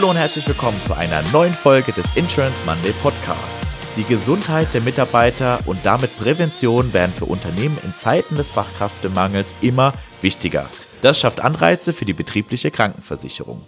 [0.00, 3.76] Hallo und herzlich willkommen zu einer neuen Folge des Insurance Monday Podcasts.
[3.98, 9.92] Die Gesundheit der Mitarbeiter und damit Prävention werden für Unternehmen in Zeiten des Fachkräftemangels immer
[10.22, 10.70] wichtiger.
[11.02, 13.60] Das schafft Anreize für die betriebliche Krankenversicherung.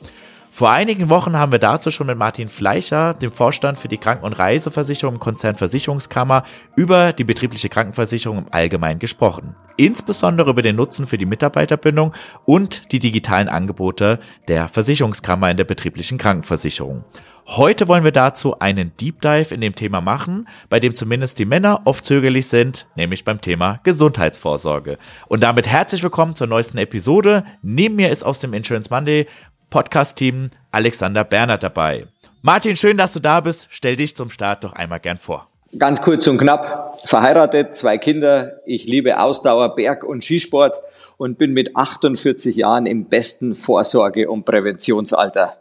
[0.55, 4.27] Vor einigen Wochen haben wir dazu schon mit Martin Fleischer, dem Vorstand für die Kranken-
[4.27, 6.42] und Reiseversicherung im Konzern Versicherungskammer,
[6.77, 9.56] über die betriebliche Krankenversicherung im Allgemeinen gesprochen.
[9.78, 12.12] Insbesondere über den Nutzen für die Mitarbeiterbindung
[12.45, 17.06] und die digitalen Angebote der Versicherungskammer in der betrieblichen Krankenversicherung.
[17.48, 21.45] Heute wollen wir dazu einen Deep Dive in dem Thema machen, bei dem zumindest die
[21.45, 24.97] Männer oft zögerlich sind, nämlich beim Thema Gesundheitsvorsorge.
[25.27, 27.45] Und damit herzlich willkommen zur neuesten Episode.
[27.62, 29.27] Neben mir ist aus dem Insurance Monday
[29.73, 32.06] Podcast-Team Alexander Bernhard dabei.
[32.42, 33.69] Martin, schön, dass du da bist.
[33.70, 35.48] Stell dich zum Start doch einmal gern vor.
[35.79, 37.01] Ganz kurz und knapp.
[37.06, 38.61] Verheiratet, zwei Kinder.
[38.67, 40.77] Ich liebe Ausdauer, Berg- und Skisport
[41.17, 45.56] und bin mit 48 Jahren im besten Vorsorge- und Präventionsalter.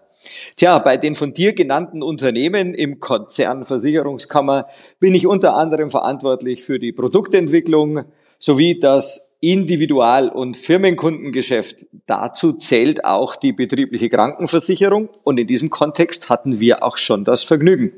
[0.58, 4.68] Tja, bei den von dir genannten Unternehmen im Konzern Versicherungskammer
[5.00, 8.03] bin ich unter anderem verantwortlich für die Produktentwicklung
[8.42, 11.86] sowie das Individual- und Firmenkundengeschäft.
[12.06, 17.44] Dazu zählt auch die betriebliche Krankenversicherung und in diesem Kontext hatten wir auch schon das
[17.44, 17.94] Vergnügen.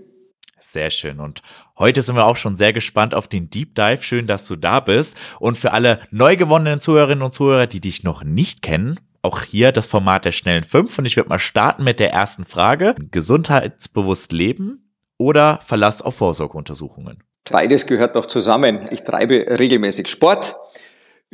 [0.60, 1.20] Sehr schön.
[1.20, 1.42] Und
[1.78, 4.02] heute sind wir auch schon sehr gespannt auf den Deep Dive.
[4.02, 5.18] Schön, dass du da bist.
[5.40, 9.72] Und für alle neu gewonnenen Zuhörerinnen und Zuhörer, die dich noch nicht kennen, auch hier
[9.74, 10.98] das Format der schnellen fünf.
[10.98, 12.96] Und ich würde mal starten mit der ersten Frage.
[13.12, 17.24] Gesundheitsbewusst leben oder Verlass auf Vorsorgeuntersuchungen?
[17.52, 18.88] Beides gehört noch zusammen.
[18.92, 20.56] Ich treibe regelmäßig Sport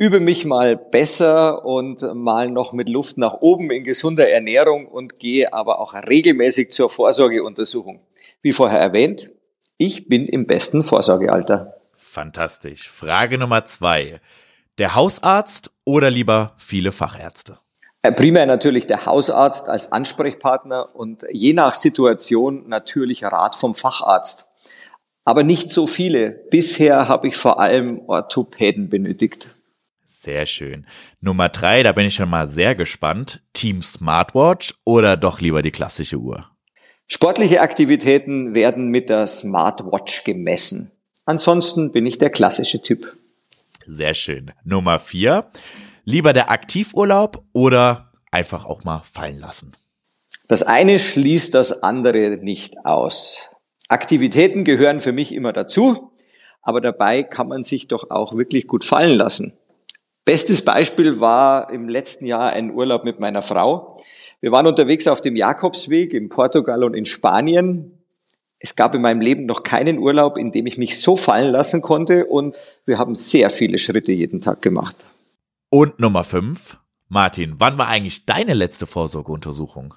[0.00, 5.16] übe mich mal besser und mal noch mit Luft nach oben in gesunder Ernährung und
[5.16, 8.02] gehe aber auch regelmäßig zur Vorsorgeuntersuchung.
[8.40, 9.30] Wie vorher erwähnt,
[9.76, 11.74] ich bin im besten Vorsorgealter.
[11.92, 12.88] Fantastisch.
[12.88, 14.22] Frage Nummer zwei.
[14.78, 17.58] Der Hausarzt oder lieber viele Fachärzte?
[18.00, 24.49] Äh, primär natürlich der Hausarzt als Ansprechpartner und je nach Situation natürlich Rat vom Facharzt.
[25.30, 26.30] Aber nicht so viele.
[26.50, 29.50] Bisher habe ich vor allem Orthopäden benötigt.
[30.04, 30.88] Sehr schön.
[31.20, 33.40] Nummer drei, da bin ich schon mal sehr gespannt.
[33.52, 36.50] Team Smartwatch oder doch lieber die klassische Uhr?
[37.06, 40.90] Sportliche Aktivitäten werden mit der Smartwatch gemessen.
[41.26, 43.16] Ansonsten bin ich der klassische Typ.
[43.86, 44.50] Sehr schön.
[44.64, 45.48] Nummer vier,
[46.04, 49.76] lieber der Aktivurlaub oder einfach auch mal fallen lassen?
[50.48, 53.49] Das eine schließt das andere nicht aus.
[53.90, 56.12] Aktivitäten gehören für mich immer dazu,
[56.62, 59.52] aber dabei kann man sich doch auch wirklich gut fallen lassen.
[60.24, 63.98] Bestes Beispiel war im letzten Jahr ein Urlaub mit meiner Frau.
[64.40, 67.98] Wir waren unterwegs auf dem Jakobsweg in Portugal und in Spanien.
[68.60, 71.82] Es gab in meinem Leben noch keinen Urlaub, in dem ich mich so fallen lassen
[71.82, 74.94] konnte und wir haben sehr viele Schritte jeden Tag gemacht.
[75.68, 76.78] Und Nummer fünf,
[77.08, 79.94] Martin, wann war eigentlich deine letzte Vorsorgeuntersuchung?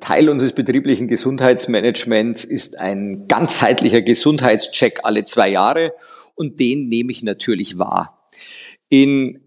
[0.00, 5.92] Teil unseres betrieblichen Gesundheitsmanagements ist ein ganzheitlicher Gesundheitscheck alle zwei Jahre
[6.34, 8.28] und den nehme ich natürlich wahr.
[8.88, 9.40] In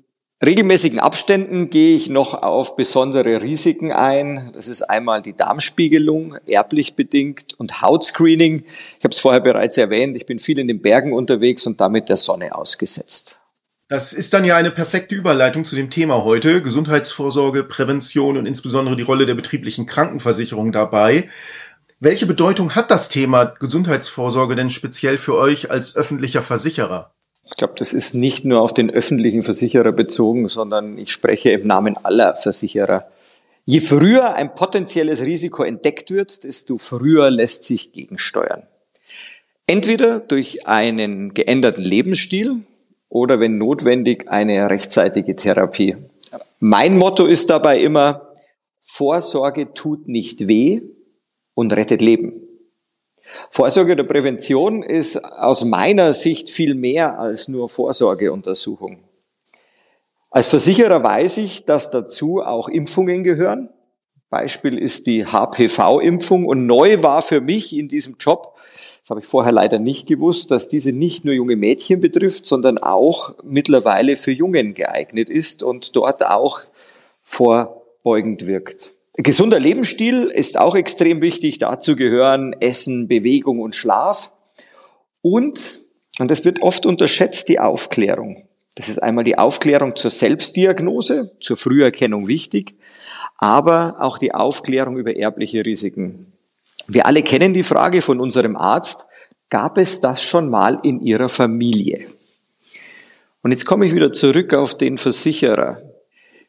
[0.43, 4.51] regelmäßigen Abständen gehe ich noch auf besondere Risiken ein.
[4.53, 8.63] Das ist einmal die Darmspiegelung, erblich bedingt und Hautscreening.
[8.99, 12.09] Ich habe es vorher bereits erwähnt, ich bin viel in den Bergen unterwegs und damit
[12.09, 13.40] der Sonne ausgesetzt.
[13.91, 18.95] Das ist dann ja eine perfekte Überleitung zu dem Thema heute, Gesundheitsvorsorge, Prävention und insbesondere
[18.95, 21.27] die Rolle der betrieblichen Krankenversicherung dabei.
[21.99, 27.11] Welche Bedeutung hat das Thema Gesundheitsvorsorge denn speziell für euch als öffentlicher Versicherer?
[27.43, 31.67] Ich glaube, das ist nicht nur auf den öffentlichen Versicherer bezogen, sondern ich spreche im
[31.67, 33.11] Namen aller Versicherer.
[33.65, 38.63] Je früher ein potenzielles Risiko entdeckt wird, desto früher lässt sich gegensteuern.
[39.67, 42.61] Entweder durch einen geänderten Lebensstil
[43.11, 45.97] oder wenn notwendig eine rechtzeitige Therapie.
[46.61, 48.31] Mein Motto ist dabei immer,
[48.81, 50.81] Vorsorge tut nicht weh
[51.53, 52.41] und rettet Leben.
[53.49, 59.03] Vorsorge oder Prävention ist aus meiner Sicht viel mehr als nur Vorsorgeuntersuchung.
[60.29, 63.69] Als Versicherer weiß ich, dass dazu auch Impfungen gehören.
[64.29, 68.55] Beispiel ist die HPV-Impfung und neu war für mich in diesem Job,
[69.01, 72.77] das habe ich vorher leider nicht gewusst, dass diese nicht nur junge Mädchen betrifft, sondern
[72.77, 76.61] auch mittlerweile für Jungen geeignet ist und dort auch
[77.23, 78.93] vorbeugend wirkt.
[79.13, 81.57] Gesunder Lebensstil ist auch extrem wichtig.
[81.57, 84.31] Dazu gehören Essen, Bewegung und Schlaf.
[85.21, 85.81] Und,
[86.19, 88.47] und das wird oft unterschätzt, die Aufklärung.
[88.75, 92.75] Das ist einmal die Aufklärung zur Selbstdiagnose, zur Früherkennung wichtig,
[93.37, 96.30] aber auch die Aufklärung über erbliche Risiken.
[96.93, 99.05] Wir alle kennen die Frage von unserem Arzt,
[99.49, 102.07] gab es das schon mal in Ihrer Familie?
[103.41, 105.81] Und jetzt komme ich wieder zurück auf den Versicherer.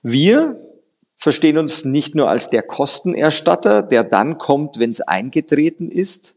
[0.03, 0.61] Wir
[1.17, 6.35] verstehen uns nicht nur als der Kostenerstatter, der dann kommt, wenn es eingetreten ist,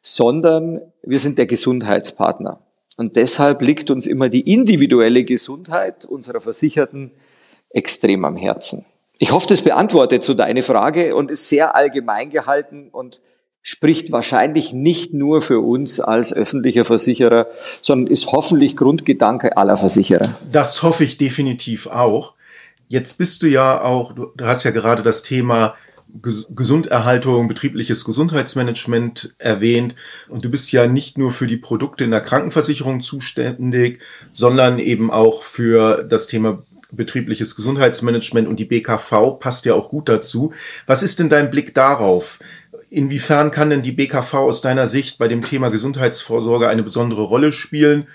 [0.00, 2.60] sondern wir sind der Gesundheitspartner.
[2.98, 7.10] Und deshalb liegt uns immer die individuelle Gesundheit unserer Versicherten
[7.70, 8.86] extrem am Herzen.
[9.18, 13.22] Ich hoffe, das beantwortet so deine Frage und ist sehr allgemein gehalten und
[13.62, 17.46] spricht wahrscheinlich nicht nur für uns als öffentlicher Versicherer,
[17.82, 20.34] sondern ist hoffentlich Grundgedanke aller Versicherer.
[20.50, 22.34] Das hoffe ich definitiv auch.
[22.88, 25.74] Jetzt bist du ja auch, du hast ja gerade das Thema
[26.22, 29.94] Gesunderhaltung, betriebliches Gesundheitsmanagement erwähnt.
[30.28, 34.00] Und du bist ja nicht nur für die Produkte in der Krankenversicherung zuständig,
[34.32, 36.62] sondern eben auch für das Thema
[36.92, 40.52] betriebliches Gesundheitsmanagement und die BKV passt ja auch gut dazu.
[40.86, 42.40] Was ist denn dein Blick darauf?
[42.90, 47.52] Inwiefern kann denn die BKV aus deiner Sicht bei dem Thema Gesundheitsvorsorge eine besondere Rolle
[47.52, 48.08] spielen?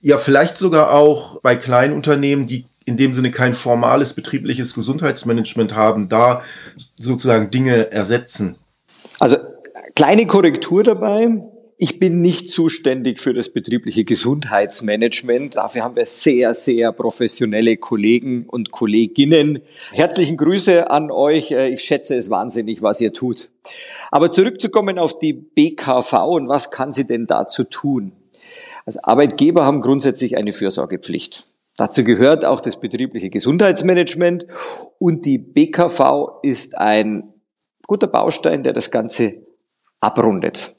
[0.00, 5.74] Ja, vielleicht sogar auch bei kleinen Unternehmen, die in dem Sinne kein formales betriebliches Gesundheitsmanagement
[5.74, 6.42] haben, da
[6.98, 8.56] sozusagen Dinge ersetzen?
[9.18, 9.38] Also
[9.94, 11.28] kleine Korrektur dabei.
[11.78, 15.56] Ich bin nicht zuständig für das betriebliche Gesundheitsmanagement.
[15.56, 19.62] Dafür haben wir sehr, sehr professionelle Kollegen und Kolleginnen.
[19.92, 21.50] Herzlichen Grüße an euch.
[21.50, 23.50] Ich schätze es wahnsinnig, was ihr tut.
[24.10, 28.12] Aber zurückzukommen auf die BKV und was kann sie denn dazu tun?
[28.84, 31.46] Also Arbeitgeber haben grundsätzlich eine Fürsorgepflicht.
[31.76, 34.46] Dazu gehört auch das betriebliche Gesundheitsmanagement
[34.98, 37.32] und die BKV ist ein
[37.86, 39.34] guter Baustein, der das Ganze
[40.00, 40.76] abrundet.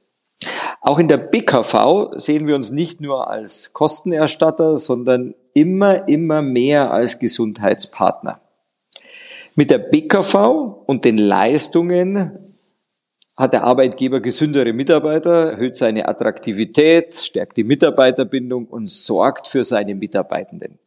[0.85, 6.91] Auch in der BKV sehen wir uns nicht nur als Kostenerstatter, sondern immer, immer mehr
[6.91, 8.41] als Gesundheitspartner.
[9.55, 10.35] Mit der BKV
[10.85, 12.37] und den Leistungen
[13.37, 19.95] hat der Arbeitgeber gesündere Mitarbeiter, erhöht seine Attraktivität, stärkt die Mitarbeiterbindung und sorgt für seine
[19.95, 20.79] Mitarbeitenden.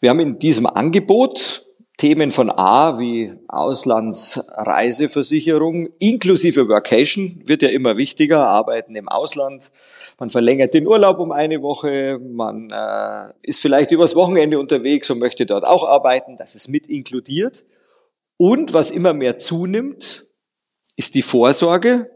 [0.00, 1.67] Wir haben in diesem Angebot
[1.98, 9.72] Themen von A wie Auslandsreiseversicherung inklusive Workation wird ja immer wichtiger, Arbeiten im Ausland.
[10.16, 15.18] Man verlängert den Urlaub um eine Woche, man äh, ist vielleicht übers Wochenende unterwegs und
[15.18, 17.64] möchte dort auch arbeiten, das ist mit inkludiert.
[18.36, 20.24] Und was immer mehr zunimmt,
[20.94, 22.12] ist die Vorsorge.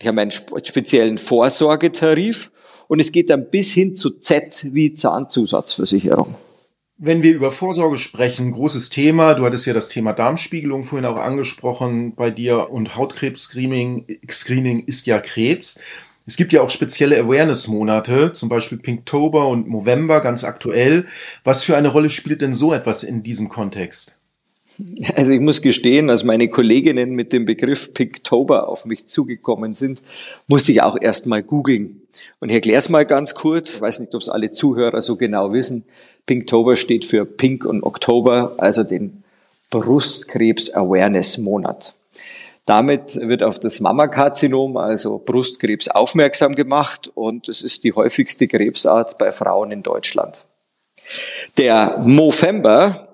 [0.00, 2.50] Die haben einen speziellen Vorsorgetarif
[2.88, 6.34] und es geht dann bis hin zu Z wie Zahnzusatzversicherung.
[6.98, 9.34] Wenn wir über Vorsorge sprechen, großes Thema.
[9.34, 15.06] Du hattest ja das Thema Darmspiegelung vorhin auch angesprochen bei dir und Hautkrebs-Screening Screening ist
[15.06, 15.78] ja Krebs.
[16.24, 21.04] Es gibt ja auch spezielle Awareness-Monate, zum Beispiel Pinktober und November, ganz aktuell.
[21.44, 24.16] Was für eine Rolle spielt denn so etwas in diesem Kontext?
[25.14, 30.00] Also ich muss gestehen, als meine Kolleginnen mit dem Begriff Pinktober auf mich zugekommen sind,
[30.46, 32.02] musste ich auch erst mal googeln.
[32.40, 35.16] Und ich erkläre es mal ganz kurz, ich weiß nicht, ob es alle Zuhörer so
[35.16, 35.84] genau wissen.
[36.26, 39.22] Pinktober steht für Pink und Oktober, also den
[39.70, 41.94] Brustkrebs Awareness Monat.
[42.66, 49.18] Damit wird auf das Mammakarzinom, also Brustkrebs, aufmerksam gemacht und es ist die häufigste Krebsart
[49.18, 50.40] bei Frauen in Deutschland.
[51.58, 53.05] Der Movember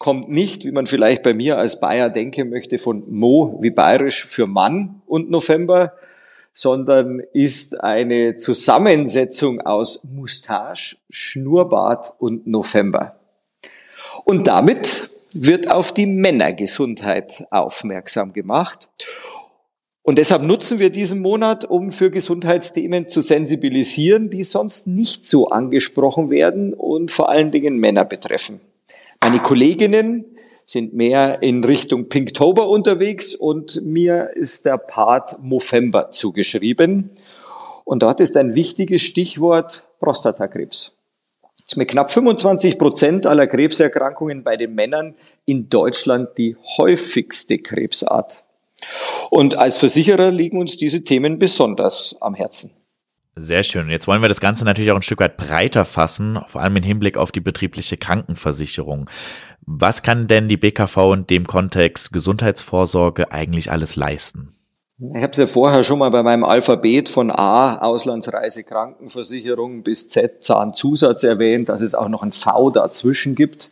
[0.00, 4.24] kommt nicht, wie man vielleicht bei mir als Bayer denken möchte, von Mo wie bayerisch
[4.24, 5.92] für Mann und November,
[6.54, 13.20] sondern ist eine Zusammensetzung aus Mustache, Schnurrbart und November.
[14.24, 18.88] Und damit wird auf die Männergesundheit aufmerksam gemacht.
[20.00, 25.48] Und deshalb nutzen wir diesen Monat, um für Gesundheitsthemen zu sensibilisieren, die sonst nicht so
[25.48, 28.60] angesprochen werden und vor allen Dingen Männer betreffen.
[29.22, 30.24] Meine Kolleginnen
[30.64, 37.10] sind mehr in Richtung Pinktober unterwegs und mir ist der Part Movember zugeschrieben.
[37.84, 40.96] Und dort ist ein wichtiges Stichwort Prostatakrebs.
[41.76, 48.42] Mit knapp 25 Prozent aller Krebserkrankungen bei den Männern in Deutschland die häufigste Krebsart.
[49.28, 52.72] Und als Versicherer liegen uns diese Themen besonders am Herzen.
[53.36, 53.88] Sehr schön.
[53.88, 56.82] Jetzt wollen wir das Ganze natürlich auch ein Stück weit breiter fassen, vor allem im
[56.82, 59.08] Hinblick auf die betriebliche Krankenversicherung.
[59.62, 64.56] Was kann denn die BKV in dem Kontext Gesundheitsvorsorge eigentlich alles leisten?
[64.98, 70.08] Ich habe es ja vorher schon mal bei meinem Alphabet von A, Auslandsreise, Krankenversicherung bis
[70.08, 73.70] Z, Zahnzusatz erwähnt, dass es auch noch ein V dazwischen gibt.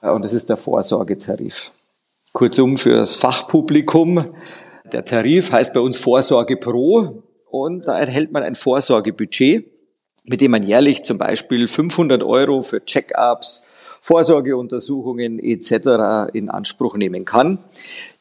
[0.00, 1.70] Und das ist der Vorsorgetarif.
[2.32, 4.34] Kurzum für das Fachpublikum.
[4.92, 9.66] Der Tarif heißt bei uns Vorsorge Pro und da erhält man ein Vorsorgebudget,
[10.24, 16.32] mit dem man jährlich zum Beispiel 500 Euro für Check-ups, Vorsorgeuntersuchungen etc.
[16.32, 17.58] in Anspruch nehmen kann,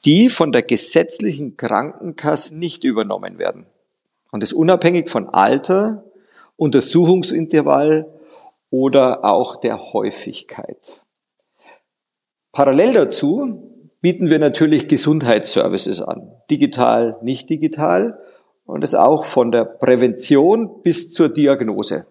[0.06, 3.66] die von der gesetzlichen Krankenkasse nicht übernommen werden.
[4.32, 6.04] Und das unabhängig von Alter,
[6.56, 8.08] Untersuchungsintervall
[8.70, 11.02] oder auch der Häufigkeit.
[12.52, 13.64] Parallel dazu
[14.02, 16.32] bieten wir natürlich Gesundheitsservices an.
[16.50, 18.20] Digital, nicht digital.
[18.68, 22.06] Und das auch von der Prävention bis zur Diagnose.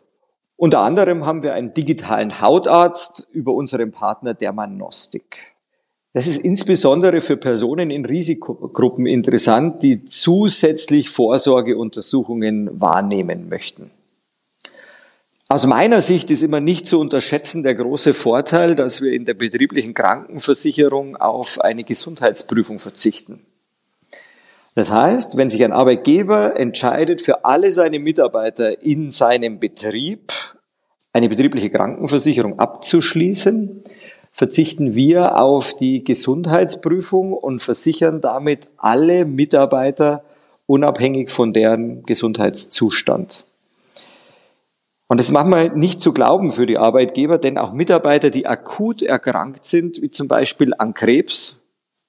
[0.57, 5.55] Unter anderem haben wir einen digitalen Hautarzt über unseren Partner Dermanostik.
[6.15, 13.91] Das ist insbesondere für Personen in Risikogruppen interessant, die zusätzlich Vorsorgeuntersuchungen wahrnehmen möchten.
[15.49, 19.35] Aus meiner Sicht ist immer nicht zu unterschätzen der große Vorteil, dass wir in der
[19.35, 23.45] betrieblichen Krankenversicherung auf eine Gesundheitsprüfung verzichten.
[24.77, 30.35] Das heißt, wenn sich ein Arbeitgeber entscheidet, für alle seine Mitarbeiter in seinem Betrieb
[31.15, 33.83] eine betriebliche Krankenversicherung abzuschließen,
[34.31, 40.23] verzichten wir auf die Gesundheitsprüfung und versichern damit alle Mitarbeiter
[40.67, 43.47] unabhängig von deren Gesundheitszustand.
[45.09, 49.01] Und das machen wir nicht zu glauben für die Arbeitgeber, denn auch Mitarbeiter, die akut
[49.01, 51.57] erkrankt sind, wie zum Beispiel an Krebs,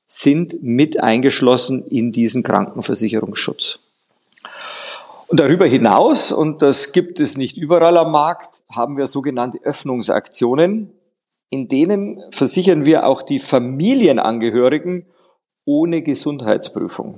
[0.08, 3.80] sind mit eingeschlossen in diesen Krankenversicherungsschutz.
[5.28, 10.92] Und darüber hinaus, und das gibt es nicht überall am Markt, haben wir sogenannte Öffnungsaktionen,
[11.50, 15.06] in denen versichern wir auch die Familienangehörigen
[15.66, 17.16] ohne Gesundheitsprüfung.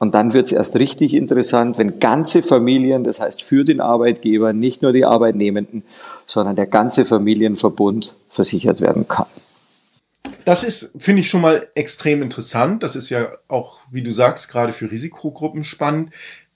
[0.00, 4.52] Und dann wird es erst richtig interessant, wenn ganze Familien, das heißt für den Arbeitgeber,
[4.52, 5.84] nicht nur die Arbeitnehmenden,
[6.26, 9.26] sondern der ganze Familienverbund versichert werden kann.
[10.44, 12.82] Das ist, finde ich, schon mal extrem interessant.
[12.82, 16.10] Das ist ja auch, wie du sagst, gerade für Risikogruppen spannend.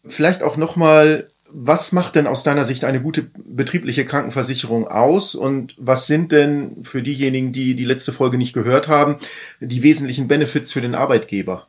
[0.06, 5.34] Vielleicht auch nochmal, was macht denn aus deiner Sicht eine gute betriebliche Krankenversicherung aus?
[5.34, 9.16] Und was sind denn für diejenigen, die die letzte Folge nicht gehört haben,
[9.60, 11.66] die wesentlichen Benefits für den Arbeitgeber?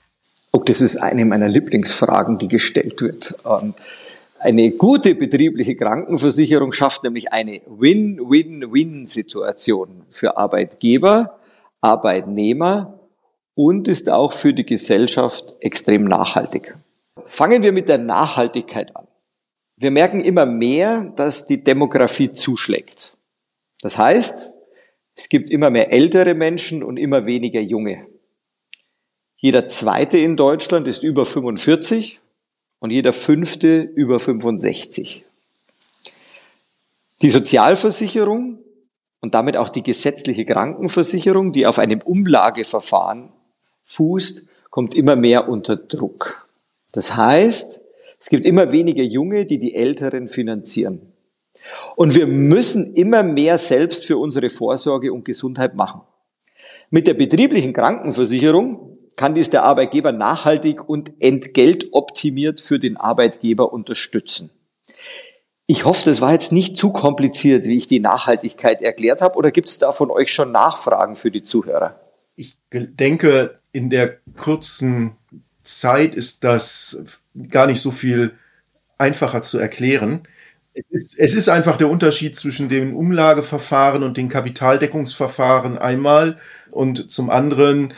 [0.52, 3.36] Oh, das ist eine meiner Lieblingsfragen, die gestellt wird.
[3.44, 3.76] Und
[4.40, 11.39] eine gute betriebliche Krankenversicherung schafft nämlich eine Win-Win-Win-Situation für Arbeitgeber,
[11.82, 13.00] Arbeitnehmer
[13.56, 16.78] und ist auch für die Gesellschaft extrem nachhaltig.
[17.26, 19.08] Fangen wir mit der Nachhaltigkeit an.
[19.78, 23.14] Wir merken immer mehr, dass die Demografie zuschlägt.
[23.82, 24.52] Das heißt,
[25.16, 28.08] es gibt immer mehr ältere Menschen und immer weniger junge.
[29.38, 32.20] Jeder zweite in Deutschland ist über 45
[32.80, 35.24] und jeder fünfte über 65.
[37.22, 38.60] Die Sozialversicherung
[39.22, 43.32] und damit auch die gesetzliche Krankenversicherung, die auf einem Umlageverfahren
[43.84, 46.48] fußt, kommt immer mehr unter Druck.
[46.92, 47.82] Das heißt,
[48.20, 51.14] es gibt immer weniger Junge, die die Älteren finanzieren.
[51.96, 56.02] Und wir müssen immer mehr selbst für unsere Vorsorge und Gesundheit machen.
[56.90, 64.50] Mit der betrieblichen Krankenversicherung kann dies der Arbeitgeber nachhaltig und entgeltoptimiert für den Arbeitgeber unterstützen.
[65.72, 69.52] Ich hoffe, das war jetzt nicht zu kompliziert, wie ich die Nachhaltigkeit erklärt habe, oder
[69.52, 72.00] gibt es da von euch schon Nachfragen für die Zuhörer?
[72.36, 75.16] Ich denke, in der kurzen
[75.62, 77.04] Zeit ist das
[77.52, 78.34] gar nicht so viel
[78.98, 80.24] einfacher zu erklären.
[80.74, 86.40] Es ist, es ist einfach der Unterschied zwischen dem Umlageverfahren und den Kapitaldeckungsverfahren einmal
[86.72, 87.94] und zum anderen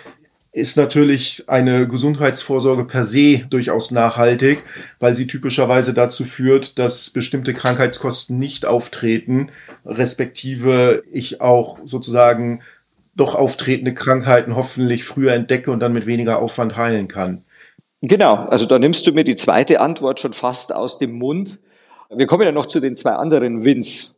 [0.54, 4.64] ist natürlich eine Gesundheitsvorsorge per se durchaus nachhaltig,
[5.00, 9.50] weil sie typischerweise dazu führt, dass bestimmte Krankheitskosten nicht auftreten,
[9.86, 12.62] respektive ich auch sozusagen
[13.16, 17.44] doch auftretende Krankheiten hoffentlich früher entdecke und dann mit weniger Aufwand heilen kann.
[18.02, 21.60] Genau, also da nimmst du mir die zweite Antwort schon fast aus dem Mund.
[22.10, 24.14] Wir kommen ja noch zu den zwei anderen Wins.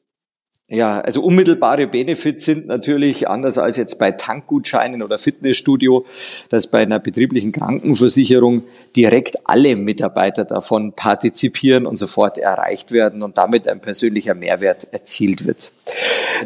[0.73, 6.03] Ja, also unmittelbare Benefits sind natürlich anders als jetzt bei Tankgutscheinen oder Fitnessstudio,
[6.49, 8.63] dass bei einer betrieblichen Krankenversicherung
[8.95, 15.45] direkt alle Mitarbeiter davon partizipieren und sofort erreicht werden und damit ein persönlicher Mehrwert erzielt
[15.45, 15.71] wird.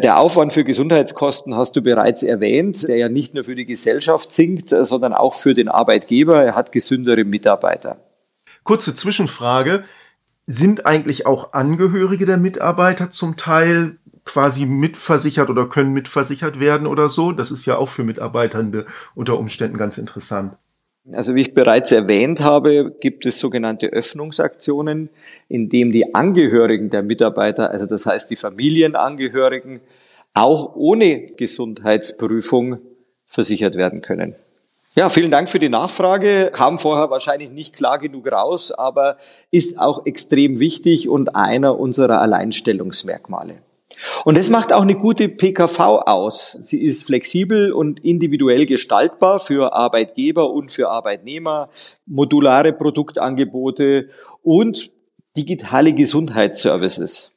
[0.04, 4.34] Der Aufwand für Gesundheitskosten hast du bereits erwähnt, der ja nicht nur für die Gesellschaft
[4.34, 6.44] sinkt, sondern auch für den Arbeitgeber.
[6.44, 7.96] Er hat gesündere Mitarbeiter.
[8.66, 9.86] Kurze Zwischenfrage.
[10.50, 17.10] Sind eigentlich auch Angehörige der Mitarbeiter zum Teil quasi mitversichert oder können mitversichert werden oder
[17.10, 17.32] so.
[17.32, 20.54] Das ist ja auch für Mitarbeitende unter Umständen ganz interessant.
[21.14, 25.10] Also wie ich bereits erwähnt habe, gibt es sogenannte Öffnungsaktionen,
[25.48, 29.80] in dem die Angehörigen der Mitarbeiter, also das heißt die Familienangehörigen,
[30.34, 32.80] auch ohne Gesundheitsprüfung
[33.26, 34.36] versichert werden können.
[34.98, 36.50] Ja, vielen Dank für die Nachfrage.
[36.52, 39.18] Kam vorher wahrscheinlich nicht klar genug raus, aber
[39.52, 43.62] ist auch extrem wichtig und einer unserer Alleinstellungsmerkmale.
[44.26, 46.58] Und das macht auch eine gute PKV aus.
[46.62, 51.70] Sie ist flexibel und individuell gestaltbar für Arbeitgeber und für Arbeitnehmer,
[52.06, 54.10] modulare Produktangebote
[54.44, 54.92] und
[55.36, 57.32] digitale Gesundheitsservices.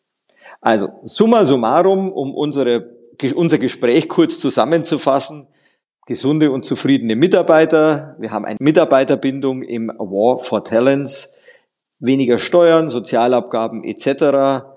[0.61, 2.91] Also summa summarum, um unsere,
[3.35, 5.47] unser Gespräch kurz zusammenzufassen,
[6.07, 8.17] gesunde und zufriedene Mitarbeiter.
[8.19, 11.35] Wir haben eine Mitarbeiterbindung im War for Talents,
[11.99, 14.70] weniger Steuern, Sozialabgaben etc.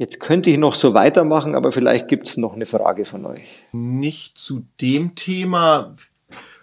[0.00, 3.42] Jetzt könnte ich noch so weitermachen, aber vielleicht gibt es noch eine Frage von euch.
[3.72, 5.94] Nicht zu dem Thema.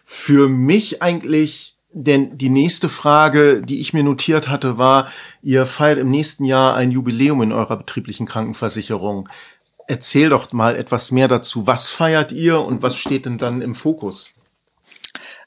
[0.05, 5.11] Für mich eigentlich, denn die nächste Frage, die ich mir notiert hatte, war,
[5.43, 9.29] ihr feiert im nächsten Jahr ein Jubiläum in eurer betrieblichen Krankenversicherung.
[9.87, 11.67] Erzähl doch mal etwas mehr dazu.
[11.67, 14.31] Was feiert ihr und was steht denn dann im Fokus?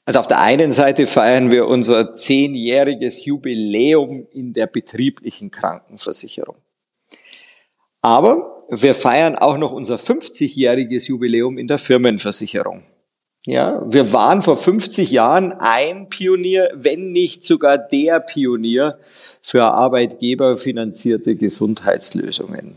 [0.05, 6.55] Also auf der einen Seite feiern wir unser zehnjähriges Jubiläum in der betrieblichen Krankenversicherung.
[8.03, 12.85] Aber wir feiern auch noch unser 50-jähriges Jubiläum in der Firmenversicherung.
[13.47, 18.99] Ja, wir waren vor 50 Jahren ein Pionier, wenn nicht sogar der Pionier
[19.41, 22.77] für arbeitgeberfinanzierte Gesundheitslösungen.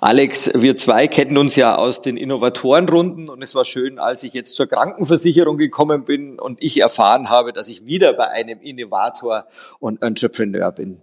[0.00, 4.32] Alex, wir zwei kennen uns ja aus den Innovatorenrunden und es war schön, als ich
[4.32, 9.46] jetzt zur Krankenversicherung gekommen bin und ich erfahren habe, dass ich wieder bei einem Innovator
[9.78, 11.00] und Entrepreneur bin.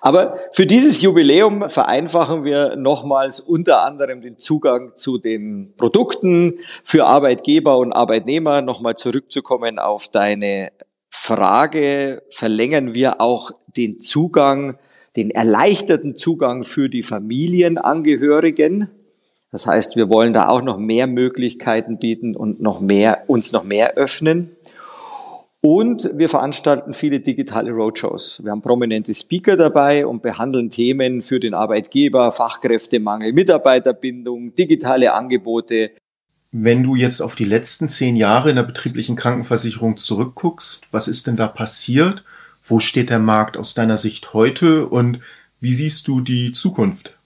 [0.00, 7.06] Aber für dieses Jubiläum vereinfachen wir nochmals unter anderem den Zugang zu den Produkten für
[7.06, 8.62] Arbeitgeber und Arbeitnehmer.
[8.62, 10.72] Nochmal zurückzukommen auf deine
[11.08, 14.76] Frage, verlängern wir auch den Zugang
[15.16, 18.90] den erleichterten Zugang für die Familienangehörigen.
[19.52, 23.64] Das heißt, wir wollen da auch noch mehr Möglichkeiten bieten und noch mehr, uns noch
[23.64, 24.56] mehr öffnen.
[25.62, 28.42] Und wir veranstalten viele digitale Roadshows.
[28.42, 35.90] Wir haben prominente Speaker dabei und behandeln Themen für den Arbeitgeber, Fachkräftemangel, Mitarbeiterbindung, digitale Angebote.
[36.50, 41.26] Wenn du jetzt auf die letzten zehn Jahre in der betrieblichen Krankenversicherung zurückguckst, was ist
[41.26, 42.24] denn da passiert
[42.62, 45.20] wo steht der Markt aus deiner Sicht heute und
[45.60, 47.16] wie siehst du die Zukunft?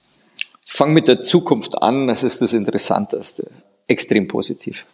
[0.66, 3.50] Ich fange mit der Zukunft an, das ist das Interessanteste.
[3.86, 4.86] Extrem positiv.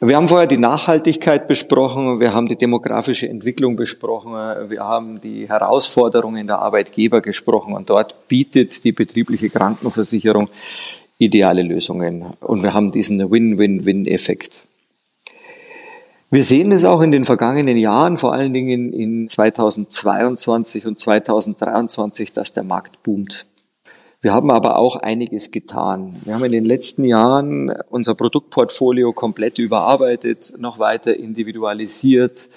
[0.00, 4.30] Wir haben vorher die Nachhaltigkeit besprochen, wir haben die demografische Entwicklung besprochen,
[4.70, 10.50] wir haben die Herausforderungen der Arbeitgeber gesprochen und dort bietet die betriebliche Krankenversicherung
[11.18, 14.62] ideale Lösungen und wir haben diesen Win-Win-Win-Effekt.
[16.30, 22.32] Wir sehen es auch in den vergangenen Jahren, vor allen Dingen in 2022 und 2023,
[22.32, 23.46] dass der Markt boomt.
[24.20, 26.20] Wir haben aber auch einiges getan.
[26.24, 32.48] Wir haben in den letzten Jahren unser Produktportfolio komplett überarbeitet, noch weiter individualisiert.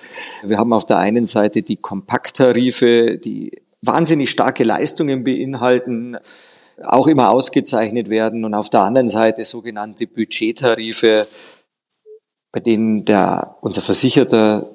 [0.44, 6.18] Wir haben auf der einen Seite die Kompakttarife, die wahnsinnig starke Leistungen beinhalten,
[6.84, 11.28] auch immer ausgezeichnet werden und auf der anderen Seite sogenannte Budgettarife,
[12.52, 14.68] bei denen der, unser Versicherter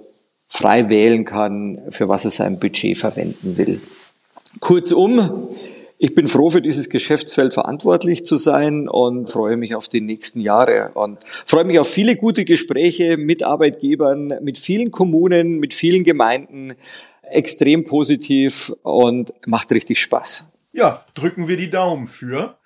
[0.46, 3.80] frei wählen kann, für was er sein Budget verwenden will.
[4.60, 5.48] Kurzum,
[5.98, 10.40] ich bin froh, für dieses Geschäftsfeld verantwortlich zu sein und freue mich auf die nächsten
[10.40, 16.04] Jahre und freue mich auf viele gute Gespräche mit Arbeitgebern, mit vielen Kommunen, mit vielen
[16.04, 16.74] Gemeinden.
[17.22, 20.44] Extrem positiv und macht richtig Spaß.
[20.72, 22.56] Ja, drücken wir die Daumen für.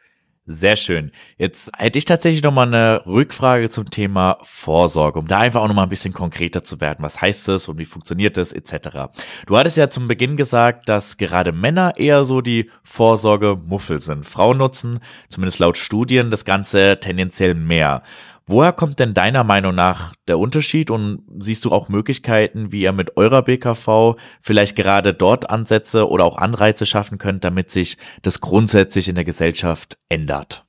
[0.52, 1.12] Sehr schön.
[1.38, 5.68] Jetzt hätte ich tatsächlich noch mal eine Rückfrage zum Thema Vorsorge, um da einfach auch
[5.68, 7.04] noch mal ein bisschen konkreter zu werden.
[7.04, 9.12] Was heißt das und wie funktioniert das etc.
[9.46, 14.26] Du hattest ja zum Beginn gesagt, dass gerade Männer eher so die Vorsorge-Muffel sind.
[14.26, 18.02] Frauen nutzen, zumindest laut Studien, das Ganze tendenziell mehr.
[18.50, 22.90] Woher kommt denn deiner Meinung nach der Unterschied und siehst du auch Möglichkeiten, wie ihr
[22.90, 28.40] mit eurer BKV vielleicht gerade dort Ansätze oder auch Anreize schaffen könnt, damit sich das
[28.40, 30.66] grundsätzlich in der Gesellschaft ändert?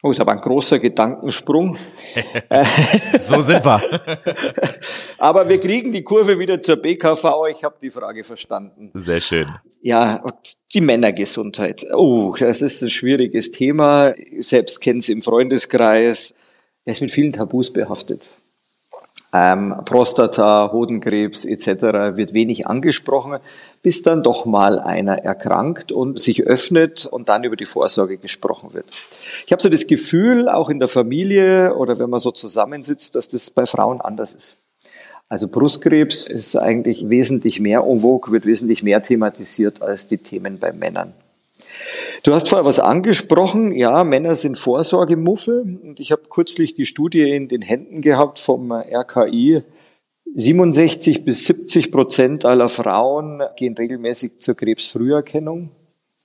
[0.00, 1.76] Oh, ist aber ein großer Gedankensprung.
[3.18, 3.82] so sind wir.
[5.18, 7.24] aber wir kriegen die Kurve wieder zur BKV.
[7.50, 8.92] Ich habe die Frage verstanden.
[8.94, 9.48] Sehr schön.
[9.82, 10.22] Ja,
[10.72, 11.84] die Männergesundheit.
[11.92, 14.14] Oh, das ist ein schwieriges Thema.
[14.16, 16.32] Ich selbst kenne es im Freundeskreis
[16.88, 18.30] er ist mit vielen Tabus behaftet.
[19.30, 22.16] Ähm, Prostata, Hodenkrebs etc.
[22.16, 23.40] wird wenig angesprochen,
[23.82, 28.72] bis dann doch mal einer erkrankt und sich öffnet und dann über die Vorsorge gesprochen
[28.72, 28.86] wird.
[29.44, 33.28] Ich habe so das Gefühl, auch in der Familie oder wenn man so zusammensitzt, dass
[33.28, 34.56] das bei Frauen anders ist.
[35.28, 40.72] Also Brustkrebs ist eigentlich wesentlich mehr en wird wesentlich mehr thematisiert als die Themen bei
[40.72, 41.12] Männern.
[42.22, 43.72] Du hast vorher was angesprochen.
[43.72, 45.78] Ja, Männer sind Vorsorgemuffel.
[45.82, 49.62] Und ich habe kürzlich die Studie in den Händen gehabt vom RKI.
[50.34, 55.70] 67 bis 70 Prozent aller Frauen gehen regelmäßig zur Krebsfrüherkennung.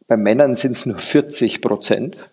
[0.08, 2.30] Bei Männern sind es nur 40 Prozent.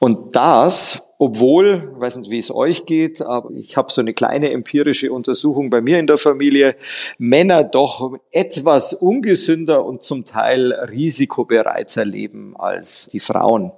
[0.00, 4.14] Und das, obwohl, ich weiß nicht, wie es euch geht, aber ich habe so eine
[4.14, 6.74] kleine empirische Untersuchung bei mir in der Familie,
[7.18, 13.72] Männer doch etwas ungesünder und zum Teil risikobereiter leben als die Frauen.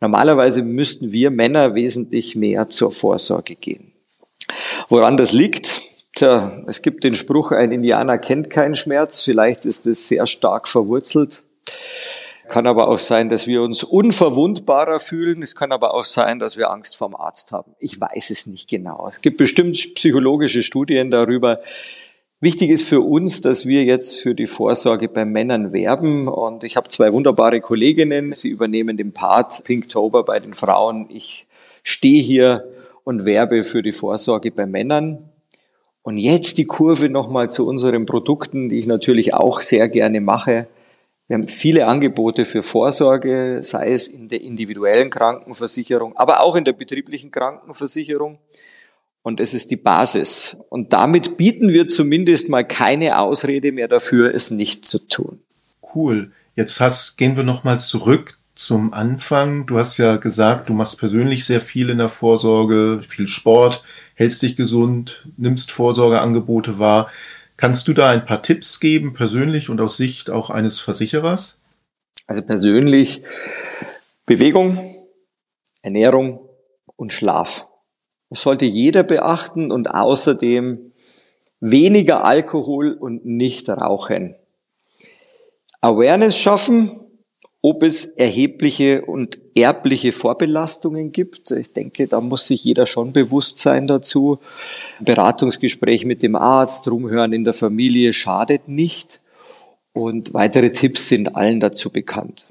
[0.00, 3.92] Normalerweise müssten wir Männer wesentlich mehr zur Vorsorge gehen.
[4.88, 5.82] Woran das liegt?
[6.14, 9.20] Tja, es gibt den Spruch, ein Indianer kennt keinen Schmerz.
[9.20, 11.42] Vielleicht ist es sehr stark verwurzelt.
[12.48, 15.42] Kann aber auch sein, dass wir uns unverwundbarer fühlen.
[15.42, 17.74] Es kann aber auch sein, dass wir Angst vorm Arzt haben.
[17.78, 19.10] Ich weiß es nicht genau.
[19.14, 21.60] Es gibt bestimmt psychologische Studien darüber.
[22.40, 26.28] Wichtig ist für uns, dass wir jetzt für die Vorsorge bei Männern werben.
[26.28, 28.32] Und ich habe zwei wunderbare Kolleginnen.
[28.32, 31.06] Sie übernehmen den Part Pinktober bei den Frauen.
[31.10, 31.46] Ich
[31.82, 32.64] stehe hier
[33.04, 35.24] und werbe für die Vorsorge bei Männern.
[36.02, 40.68] Und jetzt die Kurve nochmal zu unseren Produkten, die ich natürlich auch sehr gerne mache.
[41.28, 46.64] Wir haben viele Angebote für Vorsorge, sei es in der individuellen Krankenversicherung, aber auch in
[46.64, 48.38] der betrieblichen Krankenversicherung.
[49.22, 50.56] Und es ist die Basis.
[50.70, 55.40] Und damit bieten wir zumindest mal keine Ausrede mehr dafür, es nicht zu tun.
[55.94, 56.32] Cool.
[56.54, 59.66] Jetzt hast, gehen wir nochmal zurück zum Anfang.
[59.66, 63.82] Du hast ja gesagt, du machst persönlich sehr viel in der Vorsorge, viel Sport,
[64.14, 67.10] hältst dich gesund, nimmst Vorsorgeangebote wahr.
[67.58, 71.60] Kannst du da ein paar Tipps geben, persönlich und aus Sicht auch eines Versicherers?
[72.28, 73.22] Also persönlich
[74.26, 74.94] Bewegung,
[75.82, 76.48] Ernährung
[76.94, 77.66] und Schlaf.
[78.30, 80.92] Das sollte jeder beachten und außerdem
[81.58, 84.36] weniger Alkohol und nicht rauchen.
[85.80, 87.00] Awareness schaffen,
[87.60, 91.50] ob es erhebliche und erbliche Vorbelastungen gibt.
[91.50, 94.38] Ich denke, da muss sich jeder schon bewusst sein dazu.
[95.00, 99.20] Beratungsgespräch mit dem Arzt, rumhören in der Familie schadet nicht.
[99.92, 102.46] Und weitere Tipps sind allen dazu bekannt.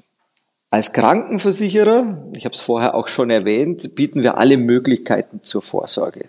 [0.70, 6.26] Als Krankenversicherer, ich habe es vorher auch schon erwähnt, bieten wir alle Möglichkeiten zur Vorsorge.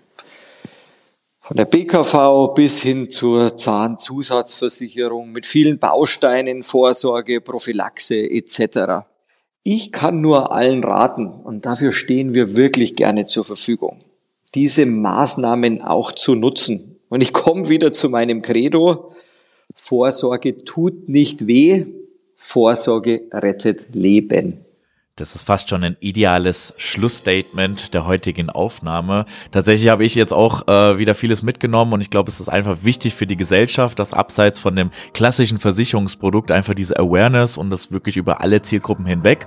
[1.49, 9.07] Von der BKV bis hin zur Zahnzusatzversicherung mit vielen Bausteinen, Vorsorge, Prophylaxe etc.
[9.63, 14.01] Ich kann nur allen raten, und dafür stehen wir wirklich gerne zur Verfügung,
[14.53, 16.99] diese Maßnahmen auch zu nutzen.
[17.09, 19.11] Und ich komme wieder zu meinem Credo,
[19.73, 21.87] Vorsorge tut nicht weh,
[22.35, 24.63] Vorsorge rettet Leben.
[25.19, 29.25] Das ist fast schon ein ideales Schlussstatement der heutigen Aufnahme.
[29.51, 32.77] Tatsächlich habe ich jetzt auch äh, wieder vieles mitgenommen und ich glaube, es ist einfach
[32.83, 37.91] wichtig für die Gesellschaft, dass abseits von dem klassischen Versicherungsprodukt einfach diese Awareness und das
[37.91, 39.45] wirklich über alle Zielgruppen hinweg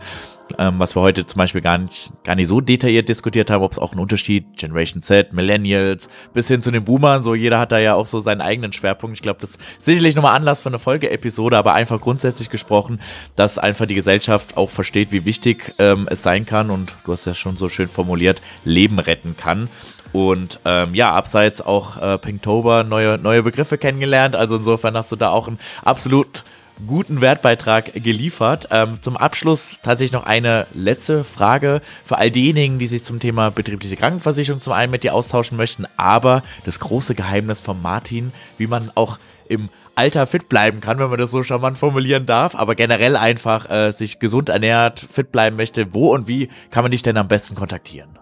[0.59, 3.73] ähm, was wir heute zum Beispiel gar nicht, gar nicht so detailliert diskutiert haben, ob
[3.73, 7.73] es auch einen Unterschied, Generation Z, Millennials, bis hin zu den Boomern, so jeder hat
[7.73, 9.17] da ja auch so seinen eigenen Schwerpunkt.
[9.17, 13.01] Ich glaube, das ist sicherlich nochmal Anlass für eine Folgeepisode, aber einfach grundsätzlich gesprochen,
[13.37, 17.25] dass einfach die Gesellschaft auch versteht, wie wichtig ähm, es sein kann und du hast
[17.25, 19.69] ja schon so schön formuliert, Leben retten kann.
[20.13, 24.37] Und ähm, ja, abseits auch äh, Pinktober neue, neue Begriffe kennengelernt.
[24.37, 26.45] Also insofern hast du da auch einen absolut
[26.87, 28.69] guten Wertbeitrag geliefert.
[28.71, 33.51] Ähm, zum Abschluss tatsächlich noch eine letzte Frage für all diejenigen, die sich zum Thema
[33.51, 38.67] betriebliche Krankenversicherung zum einen mit dir austauschen möchten, aber das große Geheimnis von Martin, wie
[38.67, 39.19] man auch
[39.49, 43.71] im Alter fit bleiben kann, wenn man das so charmant formulieren darf, aber generell einfach
[43.71, 47.29] äh, sich gesund ernährt, fit bleiben möchte, wo und wie kann man dich denn am
[47.29, 48.19] besten kontaktieren?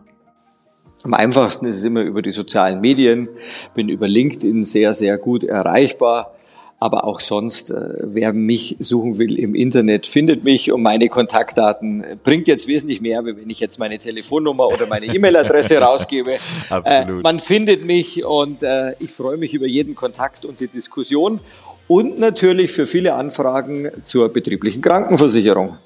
[1.03, 3.29] Am einfachsten ist es immer über die sozialen Medien,
[3.75, 6.35] bin über LinkedIn sehr, sehr gut erreichbar.
[6.83, 12.05] Aber auch sonst, äh, wer mich suchen will im Internet, findet mich und meine Kontaktdaten.
[12.25, 16.37] Bringt jetzt wesentlich mehr, wenn ich jetzt meine Telefonnummer oder meine E-Mail-Adresse rausgebe.
[16.71, 17.21] Absolut.
[17.21, 21.41] Äh, man findet mich und äh, ich freue mich über jeden Kontakt und die Diskussion
[21.87, 25.77] und natürlich für viele Anfragen zur betrieblichen Krankenversicherung.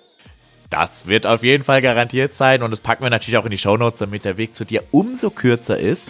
[0.71, 3.59] Das wird auf jeden Fall garantiert sein und das packen wir natürlich auch in die
[3.59, 6.09] Shownotes, damit der Weg zu dir umso kürzer ist.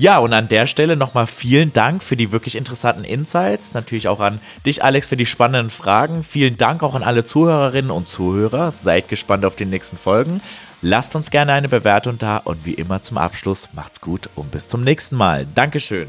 [0.00, 3.74] Ja, und an der Stelle nochmal vielen Dank für die wirklich interessanten Insights.
[3.74, 6.24] Natürlich auch an dich, Alex, für die spannenden Fragen.
[6.24, 8.70] Vielen Dank auch an alle Zuhörerinnen und Zuhörer.
[8.70, 10.40] Seid gespannt auf die nächsten Folgen.
[10.80, 14.68] Lasst uns gerne eine Bewertung da und wie immer zum Abschluss macht's gut und bis
[14.68, 15.46] zum nächsten Mal.
[15.54, 16.08] Dankeschön.